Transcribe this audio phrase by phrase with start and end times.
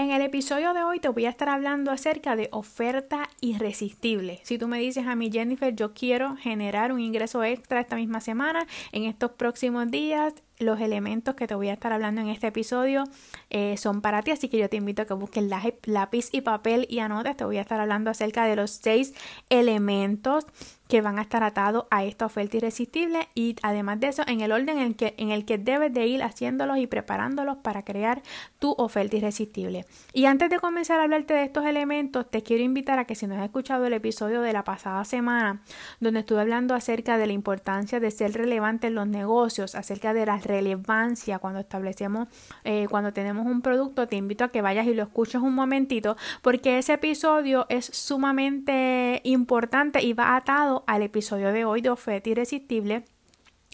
[0.00, 4.40] En el episodio de hoy te voy a estar hablando acerca de oferta irresistible.
[4.44, 8.22] Si tú me dices a mí, Jennifer, yo quiero generar un ingreso extra esta misma
[8.22, 12.48] semana, en estos próximos días, los elementos que te voy a estar hablando en este
[12.48, 13.04] episodio
[13.50, 15.44] eh, son para ti, así que yo te invito a que busques
[15.84, 17.36] lápiz y papel y anotes.
[17.36, 19.14] Te voy a estar hablando acerca de los seis
[19.48, 20.46] elementos
[20.90, 24.52] que van a estar atados a esta oferta irresistible y además de eso en el
[24.52, 28.22] orden en el que, en el que debes de ir haciéndolos y preparándolos para crear
[28.58, 29.86] tu oferta irresistible.
[30.12, 33.26] Y antes de comenzar a hablarte de estos elementos, te quiero invitar a que si
[33.28, 35.62] no has escuchado el episodio de la pasada semana,
[36.00, 40.26] donde estuve hablando acerca de la importancia de ser relevante en los negocios, acerca de
[40.26, 42.28] las relevancia cuando establecemos,
[42.64, 46.16] eh, cuando tenemos un producto, te invito a que vayas y lo escuches un momentito
[46.42, 52.30] porque ese episodio es sumamente importante y va atado al episodio de hoy de oferta
[52.30, 53.04] irresistible.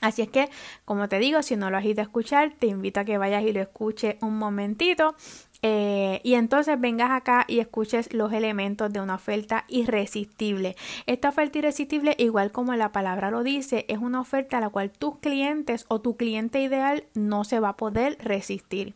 [0.02, 0.50] Así es que,
[0.84, 3.42] como te digo, si no lo has ido a escuchar, te invito a que vayas
[3.44, 5.14] y lo escuches un momentito
[5.62, 10.76] eh, y entonces vengas acá y escuches los elementos de una oferta irresistible.
[11.06, 14.90] Esta oferta irresistible, igual como la palabra lo dice, es una oferta a la cual
[14.90, 18.94] tus clientes o tu cliente ideal no se va a poder resistir.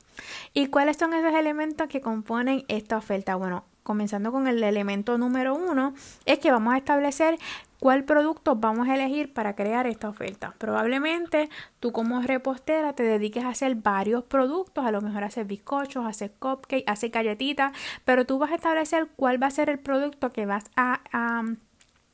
[0.55, 3.37] ¿Y cuáles son esos elementos que componen esta oferta?
[3.37, 5.95] Bueno, comenzando con el elemento número uno,
[6.27, 7.39] es que vamos a establecer
[7.81, 10.55] cuál producto vamos a elegir para crear esta oferta.
[10.59, 11.49] Probablemente
[11.81, 16.33] tú como repostera te dediques a hacer varios productos, a lo mejor hacer bizcochos, hacer
[16.39, 17.73] cupcakes, hacer galletitas,
[18.05, 21.43] pero tú vas a establecer cuál va a ser el producto que vas a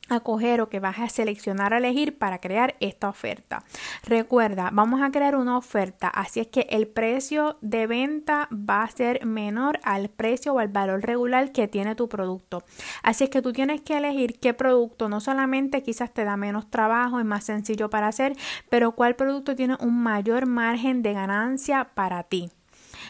[0.09, 3.63] a coger o que vas a seleccionar a elegir para crear esta oferta.
[4.03, 8.89] Recuerda, vamos a crear una oferta, así es que el precio de venta va a
[8.89, 12.63] ser menor al precio o al valor regular que tiene tu producto.
[13.03, 16.69] Así es que tú tienes que elegir qué producto, no solamente quizás te da menos
[16.69, 18.35] trabajo, es más sencillo para hacer,
[18.69, 22.51] pero cuál producto tiene un mayor margen de ganancia para ti.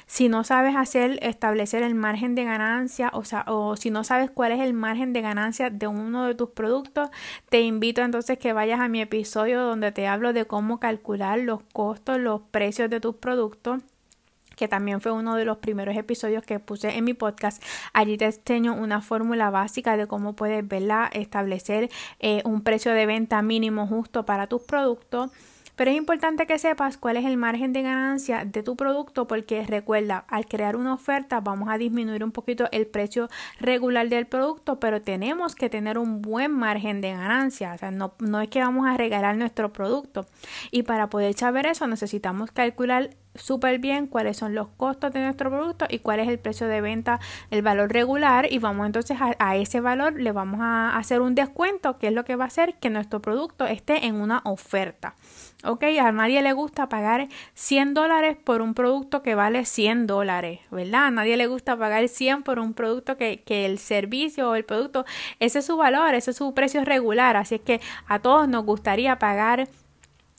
[0.07, 4.31] Si no sabes hacer, establecer el margen de ganancia, o, sea, o si no sabes
[4.31, 7.09] cuál es el margen de ganancia de uno de tus productos,
[7.49, 11.61] te invito entonces que vayas a mi episodio donde te hablo de cómo calcular los
[11.73, 13.81] costos, los precios de tus productos
[14.55, 17.63] que también fue uno de los primeros episodios que puse en mi podcast.
[17.93, 23.05] Allí te enseño una fórmula básica de cómo puedes verla, establecer eh, un precio de
[23.05, 25.29] venta mínimo justo para tus productos
[25.77, 29.63] pero es importante que sepas cuál es el margen de ganancia de tu producto porque
[29.63, 33.29] recuerda, al crear una oferta vamos a disminuir un poquito el precio
[33.59, 37.73] regular del producto, pero tenemos que tener un buen margen de ganancia.
[37.73, 40.25] O sea, no, no es que vamos a regalar nuestro producto.
[40.71, 45.49] Y para poder saber eso necesitamos calcular súper bien cuáles son los costos de nuestro
[45.49, 47.19] producto y cuál es el precio de venta,
[47.51, 51.97] el valor regular y vamos entonces a, ese valor le vamos a hacer un descuento
[51.97, 55.15] que es lo que va a hacer que nuestro producto esté en una oferta.
[55.63, 60.59] Ok, a nadie le gusta pagar 100 dólares por un producto que vale 100 dólares,
[60.69, 61.07] ¿verdad?
[61.07, 64.65] A nadie le gusta pagar 100 por un producto que, que el servicio o el
[64.65, 65.05] producto,
[65.39, 67.35] ese es su valor, ese es su precio regular.
[67.37, 69.67] Así es que a todos nos gustaría pagar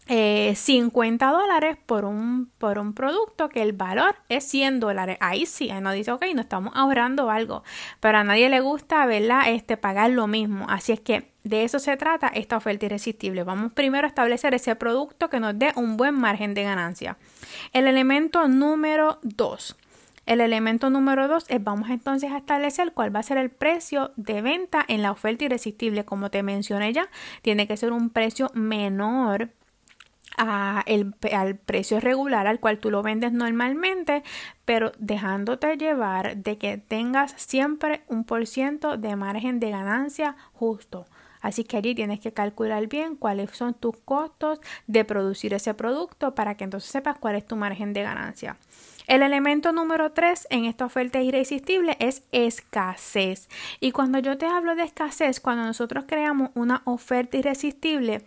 [0.08, 5.18] eh, 50 dólares por un, por un producto que el valor es 100 dólares.
[5.20, 7.62] Ahí sí, ahí nos dice, ok, nos estamos ahorrando algo.
[8.00, 9.42] Pero a nadie le gusta, ¿verdad?
[9.48, 10.66] Este, pagar lo mismo.
[10.68, 13.44] Así es que de eso se trata esta oferta irresistible.
[13.44, 17.18] Vamos primero a establecer ese producto que nos dé un buen margen de ganancia.
[17.72, 19.76] El elemento número 2.
[20.24, 24.12] El elemento número 2 es vamos entonces a establecer cuál va a ser el precio
[24.16, 26.04] de venta en la oferta irresistible.
[26.04, 27.08] Como te mencioné ya,
[27.40, 29.50] tiene que ser un precio menor
[30.38, 34.22] al precio regular al cual tú lo vendes normalmente,
[34.64, 41.06] pero dejándote llevar de que tengas siempre un por ciento de margen de ganancia justo.
[41.40, 46.34] Así que allí tienes que calcular bien cuáles son tus costos de producir ese producto
[46.34, 48.56] para que entonces sepas cuál es tu margen de ganancia.
[49.06, 53.48] El elemento número 3 en esta oferta irresistible es escasez.
[53.80, 58.22] Y cuando yo te hablo de escasez, cuando nosotros creamos una oferta irresistible,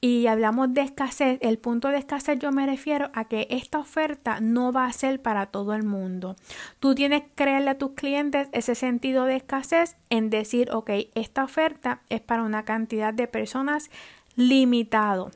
[0.00, 4.40] y hablamos de escasez, el punto de escasez yo me refiero a que esta oferta
[4.40, 6.36] no va a ser para todo el mundo.
[6.80, 11.44] Tú tienes que creerle a tus clientes ese sentido de escasez en decir, ok, esta
[11.44, 13.90] oferta es para una cantidad de personas
[14.36, 15.30] limitado.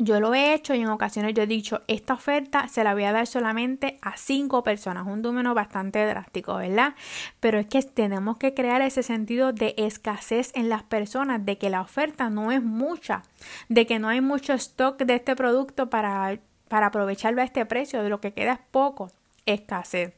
[0.00, 3.02] Yo lo he hecho y en ocasiones yo he dicho, esta oferta se la voy
[3.02, 6.94] a dar solamente a cinco personas, un número bastante drástico, ¿verdad?
[7.40, 11.68] Pero es que tenemos que crear ese sentido de escasez en las personas, de que
[11.68, 13.24] la oferta no es mucha,
[13.68, 18.04] de que no hay mucho stock de este producto para, para aprovecharlo a este precio,
[18.04, 19.10] de lo que queda es poco,
[19.46, 20.14] escasez.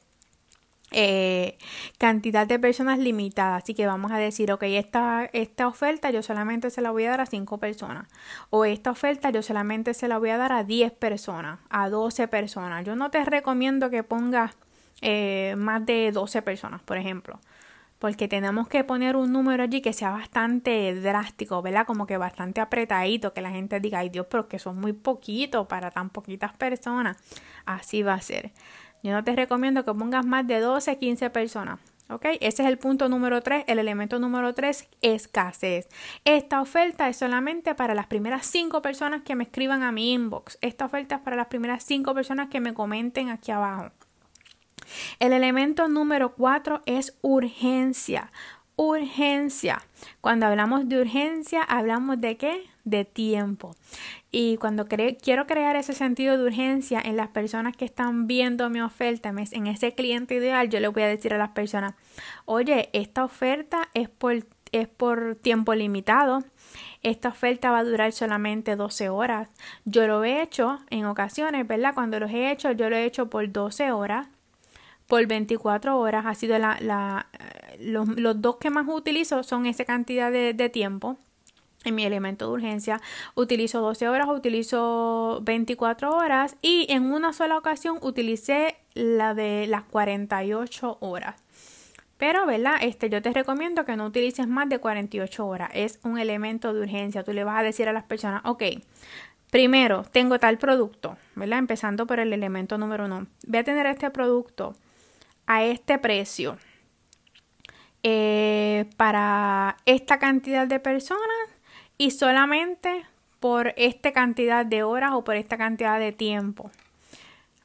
[0.92, 1.56] Eh,
[1.98, 3.56] cantidad de personas limitada.
[3.56, 7.10] Así que vamos a decir, ok, esta, esta oferta yo solamente se la voy a
[7.10, 8.08] dar a 5 personas.
[8.50, 12.28] O esta oferta yo solamente se la voy a dar a 10 personas, a 12
[12.28, 12.84] personas.
[12.84, 14.56] Yo no te recomiendo que pongas
[15.00, 17.40] eh, más de 12 personas, por ejemplo.
[18.00, 21.86] Porque tenemos que poner un número allí que sea bastante drástico, ¿verdad?
[21.86, 25.66] Como que bastante apretadito, que la gente diga, ay Dios, pero que son muy poquitos
[25.66, 27.18] para tan poquitas personas.
[27.66, 28.52] Así va a ser.
[29.02, 31.78] Yo no te recomiendo que pongas más de 12, 15 personas.
[32.10, 32.24] ¿Ok?
[32.40, 33.64] Ese es el punto número 3.
[33.68, 35.88] El elemento número 3, escasez.
[36.24, 40.58] Esta oferta es solamente para las primeras 5 personas que me escriban a mi inbox.
[40.60, 43.92] Esta oferta es para las primeras 5 personas que me comenten aquí abajo.
[45.20, 48.32] El elemento número 4 es urgencia.
[48.82, 49.82] Urgencia.
[50.22, 52.62] Cuando hablamos de urgencia, hablamos de qué?
[52.84, 53.76] De tiempo.
[54.30, 58.80] Y cuando quiero crear ese sentido de urgencia en las personas que están viendo mi
[58.80, 61.92] oferta, en ese cliente ideal, yo le voy a decir a las personas,
[62.46, 64.46] oye, esta oferta es por,
[65.42, 66.42] tiempo limitado.
[67.02, 69.50] Esta oferta va a durar solamente 12 horas.
[69.84, 71.92] Yo lo he hecho en ocasiones, ¿verdad?
[71.92, 74.28] Cuando los he hecho, yo lo he hecho por 12 horas,
[75.06, 76.24] por 24 horas.
[76.24, 77.26] Ha sido la, la
[77.80, 81.18] los, los, dos que más utilizo son esa cantidad de, de tiempo
[81.84, 83.00] en mi elemento de urgencia
[83.34, 89.84] utilizo 12 horas, utilizo 24 horas y en una sola ocasión utilicé la de las
[89.84, 91.36] 48 horas.
[92.18, 92.74] Pero, ¿verdad?
[92.82, 95.70] Este, yo te recomiendo que no utilices más de 48 horas.
[95.72, 97.24] Es un elemento de urgencia.
[97.24, 98.62] Tú le vas a decir a las personas, ok,
[99.50, 101.58] primero tengo tal producto, ¿verdad?
[101.58, 103.26] Empezando por el elemento número uno.
[103.46, 104.74] Voy a tener este producto
[105.46, 106.58] a este precio.
[108.02, 111.20] Eh, para esta cantidad de personas
[111.98, 113.04] y solamente
[113.40, 116.70] por esta cantidad de horas o por esta cantidad de tiempo.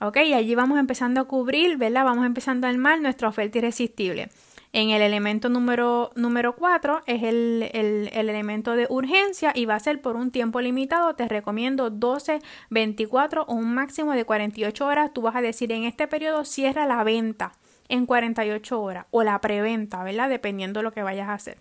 [0.02, 2.04] Ok, y allí vamos empezando a cubrir, ¿verdad?
[2.04, 4.30] Vamos empezando a armar nuestra oferta irresistible.
[4.74, 9.76] En el elemento número, número 4 es el, el, el, elemento de urgencia y va
[9.76, 11.16] a ser por un tiempo limitado.
[11.16, 12.42] Te recomiendo 12,
[12.72, 15.14] 24 o un máximo de 48 horas.
[15.14, 17.54] Tú vas a decir en este periodo cierra la venta
[17.90, 20.30] en 48 horas o la preventa, ¿verdad?
[20.30, 21.58] Dependiendo de lo que vayas a hacer.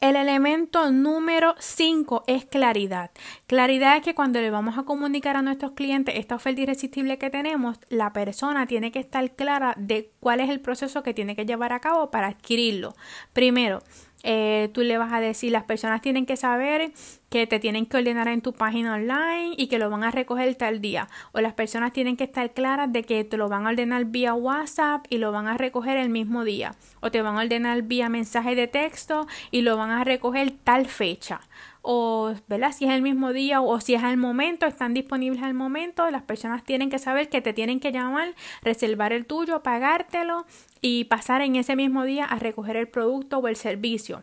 [0.00, 3.10] El elemento número 5 es claridad.
[3.46, 7.30] Claridad es que cuando le vamos a comunicar a nuestros clientes esta oferta irresistible que
[7.30, 11.46] tenemos, la persona tiene que estar clara de cuál es el proceso que tiene que
[11.46, 12.94] llevar a cabo para adquirirlo.
[13.32, 13.82] Primero,
[14.22, 16.92] eh, tú le vas a decir, las personas tienen que saber
[17.28, 20.54] que te tienen que ordenar en tu página online y que lo van a recoger
[20.54, 21.08] tal día.
[21.32, 24.34] O las personas tienen que estar claras de que te lo van a ordenar vía
[24.34, 26.74] WhatsApp y lo van a recoger el mismo día.
[27.00, 30.86] O te van a ordenar vía mensaje de texto y lo van a recoger tal
[30.86, 31.40] fecha
[31.82, 32.72] o ¿verdad?
[32.72, 36.22] si es el mismo día o si es al momento, están disponibles al momento, las
[36.22, 40.46] personas tienen que saber que te tienen que llamar, reservar el tuyo, pagártelo
[40.80, 44.22] y pasar en ese mismo día a recoger el producto o el servicio.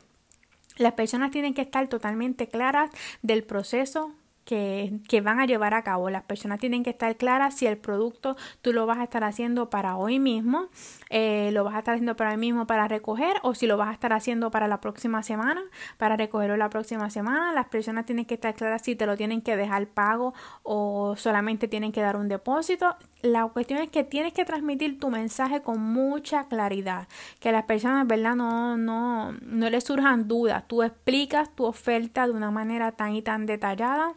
[0.77, 2.89] Las personas tienen que estar totalmente claras
[3.21, 4.13] del proceso
[4.49, 6.09] que, van a llevar a cabo.
[6.09, 9.69] Las personas tienen que estar claras si el producto tú lo vas a estar haciendo
[9.69, 10.69] para hoy mismo,
[11.11, 13.89] eh, lo vas a estar haciendo para hoy mismo para recoger o si lo vas
[13.89, 15.61] a estar haciendo para la próxima semana,
[15.97, 17.53] para recogerlo la próxima semana.
[17.53, 20.33] Las personas tienen que estar claras si te lo tienen que dejar pago
[20.63, 22.95] o solamente tienen que dar un depósito.
[23.21, 27.07] La cuestión es que tienes que transmitir tu mensaje con mucha claridad,
[27.39, 28.35] que a las personas, ¿verdad?
[28.35, 30.67] No, no, no les surjan dudas.
[30.67, 34.15] Tú explicas tu oferta de una manera tan y tan detallada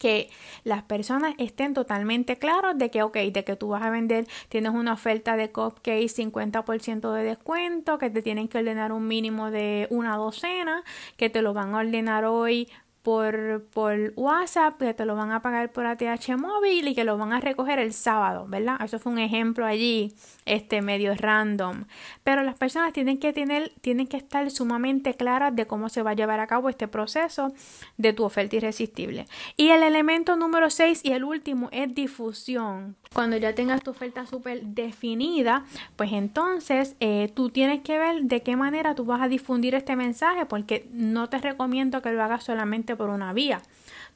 [0.00, 0.30] que
[0.64, 4.72] las personas estén totalmente claros de que, ok, de que tú vas a vender, tienes
[4.72, 9.86] una oferta de cupcakes 50% de descuento, que te tienen que ordenar un mínimo de
[9.90, 10.82] una docena,
[11.18, 12.68] que te lo van a ordenar hoy
[13.02, 17.16] por, por WhatsApp, que te lo van a pagar por ATH móvil y que lo
[17.16, 18.76] van a recoger el sábado, ¿verdad?
[18.84, 20.14] Eso fue un ejemplo allí,
[20.44, 21.84] este medio random.
[22.24, 26.10] Pero las personas tienen que tener, tienen que estar sumamente claras de cómo se va
[26.10, 27.52] a llevar a cabo este proceso
[27.96, 29.26] de tu oferta irresistible.
[29.56, 32.96] Y el elemento número 6 y el último es difusión.
[33.14, 35.64] Cuando ya tengas tu oferta súper definida,
[35.96, 39.96] pues entonces eh, tú tienes que ver de qué manera tú vas a difundir este
[39.96, 43.62] mensaje, porque no te recomiendo que lo hagas solamente por una vía.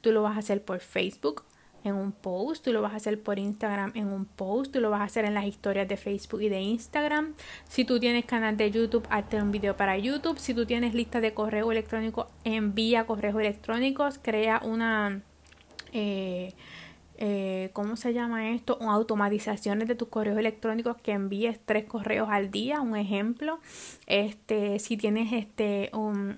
[0.01, 1.43] Tú lo vas a hacer por Facebook
[1.83, 4.89] en un post, tú lo vas a hacer por Instagram en un post, tú lo
[4.89, 7.35] vas a hacer en las historias de Facebook y de Instagram.
[7.69, 10.39] Si tú tienes canal de YouTube, hazte un video para YouTube.
[10.39, 15.21] Si tú tienes lista de correo electrónico, envía correos electrónicos, crea una
[15.93, 16.53] eh,
[17.17, 18.77] eh, ¿cómo se llama esto?
[18.81, 23.59] Automatizaciones de tus correos electrónicos que envíes tres correos al día, un ejemplo.
[24.05, 26.37] Este, si tienes este un,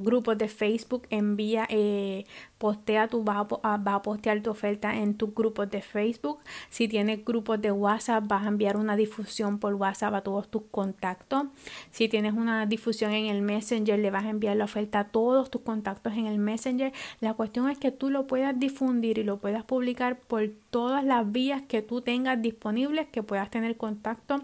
[0.00, 2.24] grupos de Facebook, envía, eh,
[2.58, 6.38] postea tu, vas a, a, postear tu oferta en tus grupos de Facebook.
[6.70, 10.62] Si tienes grupos de WhatsApp, vas a enviar una difusión por WhatsApp a todos tus
[10.70, 11.44] contactos.
[11.90, 15.50] Si tienes una difusión en el Messenger, le vas a enviar la oferta a todos
[15.50, 16.92] tus contactos en el Messenger.
[17.20, 21.30] La cuestión es que tú lo puedas difundir y lo puedas publicar por todas las
[21.30, 24.42] vías que tú tengas disponibles, que puedas tener contacto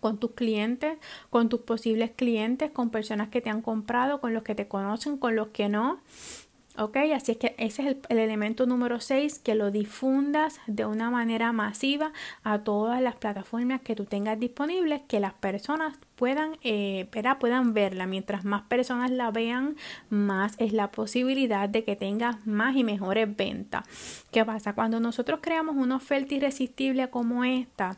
[0.00, 0.98] con tus clientes,
[1.30, 5.18] con tus posibles clientes, con personas que te han comprado, con los que te conocen,
[5.18, 6.00] con los que no.
[6.78, 6.96] ¿Ok?
[7.14, 11.10] Así es que ese es el, el elemento número 6, que lo difundas de una
[11.10, 12.12] manera masiva
[12.44, 18.06] a todas las plataformas que tú tengas disponibles, que las personas puedan, eh, puedan verla.
[18.06, 19.76] Mientras más personas la vean,
[20.10, 23.84] más es la posibilidad de que tengas más y mejores ventas.
[24.30, 24.74] ¿Qué pasa?
[24.74, 27.96] Cuando nosotros creamos una oferta irresistible como esta,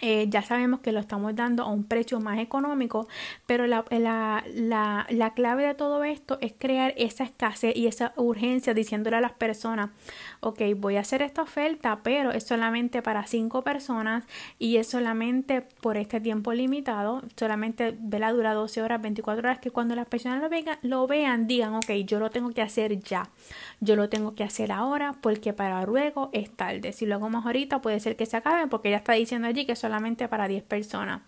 [0.00, 3.08] eh, ya sabemos que lo estamos dando a un precio más económico,
[3.46, 8.12] pero la, la, la, la, clave de todo esto es crear esa escasez y esa
[8.16, 9.90] urgencia diciéndole a las personas,
[10.40, 14.24] ok, voy a hacer esta oferta, pero es solamente para cinco personas
[14.58, 19.72] y es solamente por este tiempo limitado, solamente vela dura 12 horas, 24 horas, que
[19.72, 23.30] cuando las personas lo vean, lo vean, digan, ok, yo lo tengo que hacer ya,
[23.80, 27.44] yo lo tengo que hacer ahora porque para luego es tarde, si lo hago más
[27.46, 30.48] ahorita puede ser que se acabe porque ya está diciendo allí que eso solamente para
[30.48, 31.22] 10 personas.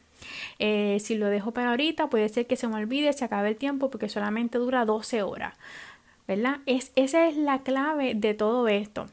[0.58, 3.56] Eh, si lo dejo para ahorita, puede ser que se me olvide, se acabe el
[3.56, 5.54] tiempo porque solamente dura 12 horas.
[6.28, 6.58] ¿Verdad?
[6.66, 9.06] Es, esa es la clave de todo esto.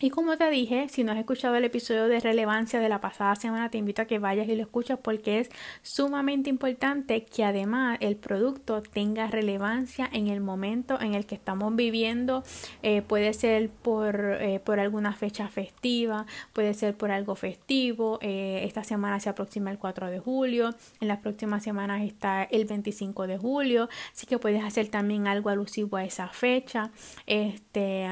[0.00, 3.34] Y como te dije, si no has escuchado el episodio de relevancia de la pasada
[3.34, 5.50] semana, te invito a que vayas y lo escuches porque es
[5.82, 11.74] sumamente importante que además el producto tenga relevancia en el momento en el que estamos
[11.74, 12.44] viviendo.
[12.82, 18.20] Eh, puede ser por, eh, por alguna fecha festiva, puede ser por algo festivo.
[18.22, 22.66] Eh, esta semana se aproxima el 4 de julio, en las próximas semanas está el
[22.66, 26.92] 25 de julio, así que puedes hacer también algo alusivo a esa fecha.
[27.26, 28.06] Este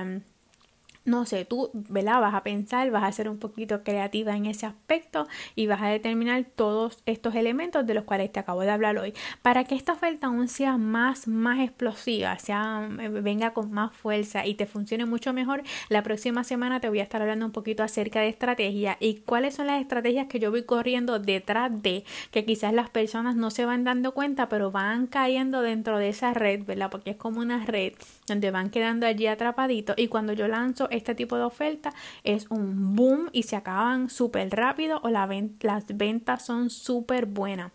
[1.07, 2.21] no sé, tú, ¿verdad?
[2.21, 5.89] Vas a pensar, vas a ser un poquito creativa en ese aspecto y vas a
[5.89, 9.15] determinar todos estos elementos de los cuales te acabo de hablar hoy.
[9.43, 14.45] Para que esta oferta aún sea más, más explosiva, sea, eh, venga con más fuerza
[14.47, 17.83] y te funcione mucho mejor, la próxima semana te voy a estar hablando un poquito
[17.85, 22.45] acerca de estrategia y cuáles son las estrategias que yo voy corriendo detrás de, que
[22.45, 26.65] quizás las personas no se van dando cuenta, pero van cayendo dentro de esa red,
[26.65, 26.91] ¿verdad?
[26.91, 27.93] Porque es como una red
[28.27, 31.93] donde van quedando allí atrapaditos y cuando yo lanzo este tipo de oferta
[32.25, 35.27] es un boom y se acaban súper rápido o la
[35.61, 37.73] las ventas son súper buenas.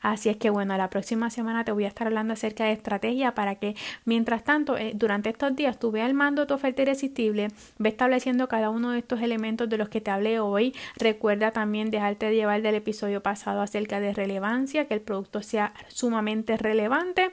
[0.00, 3.34] Así es que bueno, la próxima semana te voy a estar hablando acerca de estrategia
[3.34, 7.48] para que mientras tanto eh, durante estos días tú veas el mando tu oferta irresistible,
[7.78, 10.74] ve estableciendo cada uno de estos elementos de los que te hablé hoy.
[10.96, 15.74] Recuerda también dejarte de llevar del episodio pasado acerca de relevancia, que el producto sea
[15.88, 17.32] sumamente relevante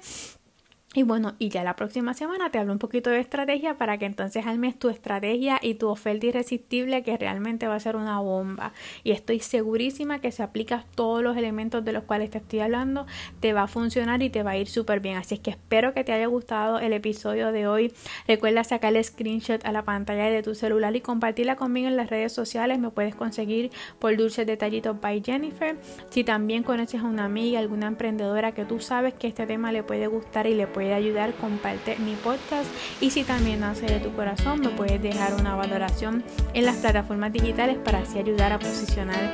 [0.93, 4.05] y bueno, y ya la próxima semana te hablo un poquito de estrategia para que
[4.05, 8.73] entonces almes tu estrategia y tu oferta irresistible que realmente va a ser una bomba.
[9.05, 13.05] Y estoy segurísima que si aplicas todos los elementos de los cuales te estoy hablando,
[13.39, 15.15] te va a funcionar y te va a ir súper bien.
[15.15, 17.93] Así es que espero que te haya gustado el episodio de hoy.
[18.27, 22.33] Recuerda sacarle screenshot a la pantalla de tu celular y compartirla conmigo en las redes
[22.33, 22.79] sociales.
[22.79, 25.77] Me puedes conseguir por Dulces Detallitos by Jennifer.
[26.09, 29.83] Si también conoces a una amiga, alguna emprendedora que tú sabes que este tema le
[29.83, 32.67] puede gustar y le puede puede ayudar, comparte mi podcast
[32.99, 36.23] y si también nace de tu corazón me puedes dejar una valoración
[36.55, 39.31] en las plataformas digitales para así ayudar a posicionar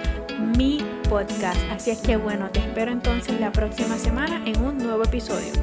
[0.58, 1.58] mi podcast.
[1.72, 5.54] Así es que bueno, te espero entonces la próxima semana en un nuevo episodio.